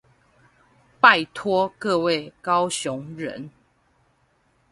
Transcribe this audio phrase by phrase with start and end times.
[0.99, 3.51] 拜託各位高雄人